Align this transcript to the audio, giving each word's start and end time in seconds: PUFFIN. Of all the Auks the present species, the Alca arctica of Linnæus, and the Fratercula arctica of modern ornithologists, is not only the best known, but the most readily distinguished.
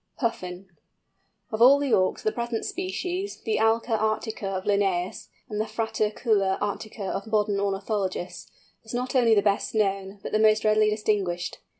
PUFFIN. 0.17 0.67
Of 1.51 1.61
all 1.61 1.77
the 1.77 1.93
Auks 1.93 2.23
the 2.23 2.31
present 2.31 2.65
species, 2.65 3.39
the 3.43 3.59
Alca 3.59 3.95
arctica 3.95 4.47
of 4.57 4.63
Linnæus, 4.63 5.27
and 5.47 5.61
the 5.61 5.65
Fratercula 5.67 6.57
arctica 6.59 7.07
of 7.11 7.27
modern 7.27 7.59
ornithologists, 7.59 8.49
is 8.83 8.95
not 8.95 9.13
only 9.13 9.35
the 9.35 9.43
best 9.43 9.75
known, 9.75 10.17
but 10.23 10.31
the 10.31 10.39
most 10.39 10.65
readily 10.65 10.89
distinguished. 10.89 11.59